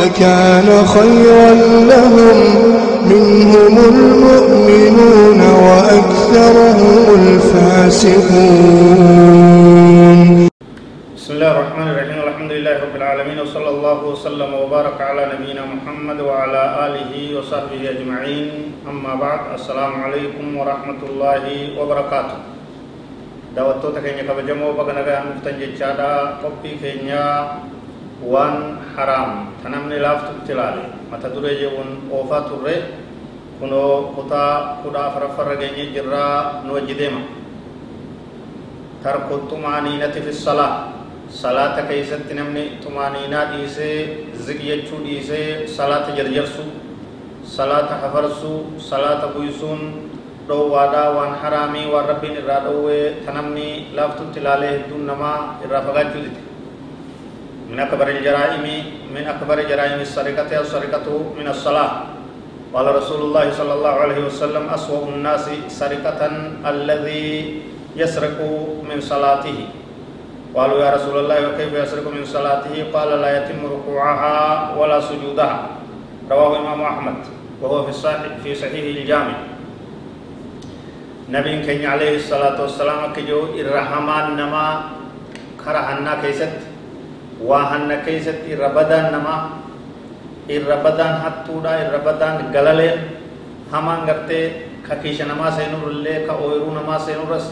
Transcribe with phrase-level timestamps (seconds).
[0.00, 1.50] لكان خيرا
[1.92, 2.38] لهم.
[3.06, 8.58] منهم المؤمنون وأكثرهم الفاسقون.
[11.16, 12.18] بسم الله الرحمن الرحيم.
[12.28, 18.50] الحمد لله رب العالمين وصلى الله وسلم وبارك على نبينا محمد وعلى آله وصحبه أجمعين.
[18.90, 21.44] أما بعد السلام عليكم ورحمة الله
[21.78, 22.38] وبركاته.
[23.56, 27.56] daawwattoota keenya kabajamoo baga nagaan dhuftan jechaadha qophii keenya
[28.24, 32.76] waan haraam ta namni laaftutti ilaale mata duree jechuun oofaa turre
[33.60, 37.20] kunoo kutaa kudha afuraffarra geenye jirraa nu wajji deema
[39.02, 40.92] tarku xumaaniinati fi salaa
[41.42, 43.98] salaata keessatti namni xumaaniinaa dhiisee
[44.46, 46.68] zig jechuu dhiisee salaata jarjarsuu
[47.56, 48.58] salaata hafarsuu
[48.90, 49.82] salaata buysuun
[50.48, 56.22] dhoowwaadhaa waan haraamii waan rabbiin irraa dhoowwee ta namni laaftutti ilaalee hedduun namaa irraa fagaachuu
[56.26, 56.40] dide
[57.66, 58.66] من أكبر الجرائم
[59.10, 61.92] من أكبر جرائم السرقة السرقة من الصلاة.
[62.74, 66.20] قال رسول الله صلى الله عليه وسلم أسوأ الناس سرقة
[66.62, 67.62] الذي
[67.96, 68.38] يسرق
[68.86, 69.58] من صلاته.
[70.54, 75.66] قالوا يا رسول الله وكيف يسرق من صلاته؟ قال لا يتم ركوعها ولا سجودها.
[76.30, 77.18] رواه الإمام أحمد
[77.62, 79.36] وهو في الصحيح في صحيح الجامع.
[81.28, 84.66] نبي كان عليه الصلاة والسلام كجو الرحمن نما
[85.64, 86.75] كرهنا كيست.
[87.42, 89.36] وهن كيست الربدان نما
[90.50, 92.98] الربدان حتودا الربدان غلالين
[93.72, 94.40] همان غرتي
[94.88, 97.48] ككيش نما سينور اللي كأويرو نما سينور رس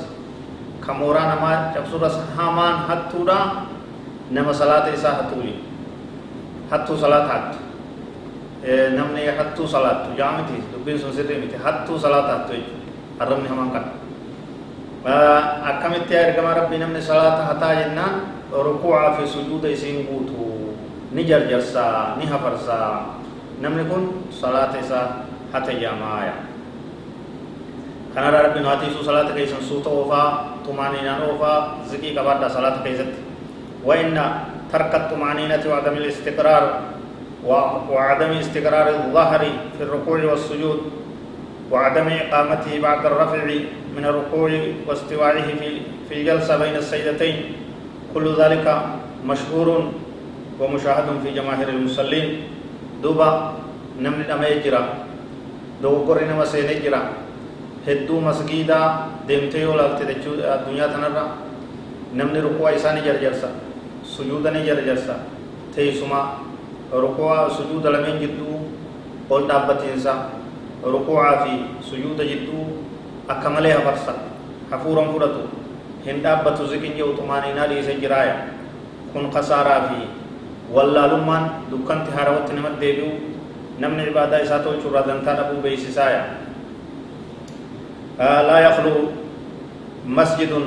[0.87, 3.39] كمورا نما جبسو رس همان حتودا
[4.33, 5.55] نما صلاة إسا حتولي
[6.71, 7.65] حتو حتو
[8.97, 12.81] namni hattuu salaattu jaamiti dubbiin sun sirrii miti hattuu salaata hattu jechuudha
[13.21, 13.87] arrabni hamaan kana
[15.05, 18.15] akkamitti ergama rabbii namni salaata hataa jennaan
[18.53, 20.77] rukuucaa fi sujuuda isiin guutu
[21.13, 23.21] ni jarjarsaa ni hafarsaa
[23.61, 25.07] namni kun salaata isaa
[25.53, 26.33] hata jaamaaya
[28.15, 30.29] kanarraa rabbiin hatiisuu salaata keessan suuta oofaa
[30.65, 31.59] tumaaniinaan oofaa
[31.91, 33.21] ziqii qabaadhaa salaata keessatti
[33.85, 34.17] وإن
[34.73, 36.65] ترك الطمأنينة وعدم الاستقرار
[37.93, 39.43] وعدم استقرار الظهر
[39.77, 40.79] في الركوع والسجود
[41.71, 43.41] وعدم إقامته بعد الرفع
[43.97, 44.51] من الركوع
[44.87, 45.69] واستواعه في
[46.09, 47.37] في الجلسة بين السجدتين
[48.15, 48.67] كل ذلك
[49.27, 49.69] مشهور
[50.61, 52.29] ومشاهد في جماهير المصلين.
[53.03, 53.53] دوبا
[54.01, 54.83] نمن أما يجرى
[55.83, 56.45] دوغور نما
[57.89, 58.81] هدو مسجدا
[59.29, 61.27] دمتي ولا الدنيا تنرى.
[62.15, 63.51] نمن ركوع إساني جرجرسا
[64.07, 65.17] سجودا جرجرسا
[65.75, 66.21] تيسما
[66.95, 68.51] ركوع سجود لمن جدو
[69.27, 69.51] قول
[70.85, 71.53] دابتينسا ركوع في
[71.91, 72.61] سجود جدو
[73.31, 74.15] أكمله فرصة
[74.73, 75.45] حفورا فرطو
[76.05, 78.53] hin dhaabbatu ziqin jiru xumaaniinaa dhiise jiraaya
[79.13, 80.05] kun kasaaraa fi
[80.69, 83.09] wallaalummaan dukkanti haarawatti nama deebi'u
[83.81, 86.23] namni ibaadaa isaa tolchuu irraa dantaa dhabuu beeysisaaya
[88.21, 88.93] laa yakhlu
[90.05, 90.67] masjidun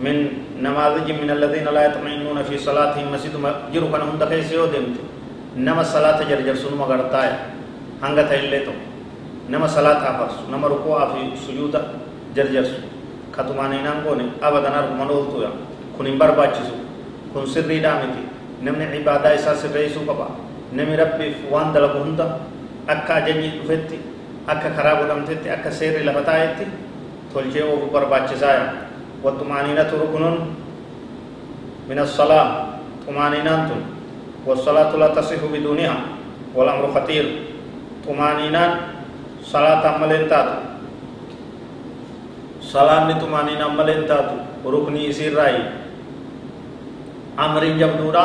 [0.00, 0.16] min
[0.60, 3.32] نماذج من الذين لا يطمئنون في صلاتهم مسجد
[3.72, 4.96] جرو كان هند كيس يو دمت
[5.56, 7.36] نما صلاة جرجر سنو مغرطايا
[8.04, 8.74] هنگا تايلتو
[9.50, 11.74] نما صلاة حفظ نما ركوع في سجود
[12.36, 12.90] جرجر سنو
[13.30, 15.50] katumaaniinaan goone abadan arguma dhooltuya
[15.96, 16.74] kun hin barbaachisu
[17.32, 18.22] kun sirriidhaa miti
[18.66, 20.26] namni ibaadaa isaa sirreessuu qaba
[20.72, 22.26] namni rabbiif waan dalagu hunda
[22.86, 23.96] akka ajajni dhufetti
[24.46, 26.66] akka karaa godhamtetti akka seerri lafa taa'etti
[27.32, 28.90] tolchee oofu barbaachisaaya
[29.24, 30.24] والطمأنينة ركن
[31.90, 32.48] من الصلاة
[33.06, 33.68] طمأنينة
[34.46, 35.96] والصلاة لا تصح بدونها
[36.56, 37.24] والأمر خطير
[38.08, 38.64] طمأنينة
[39.52, 40.70] صلاة عمل تاتو
[42.70, 44.34] salaanni tumaaniin ammaleen taatu
[44.72, 45.62] ruknii isiirraayi
[47.36, 48.22] amriin jabduudha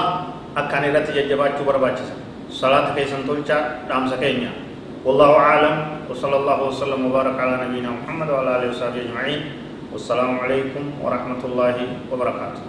[0.61, 2.13] akkaan irratti jajjabaachuu barbaachisa
[2.59, 4.51] salaata keessan tolchaa dhaamsa keenya
[5.05, 5.75] والله أعلم
[6.09, 9.41] وصلى الله وسلم وبارك على نبينا محمد وعلى آله وصحبه أجمعين
[9.93, 11.77] والسلام عليكم ورحمة الله
[12.11, 12.61] وبركاته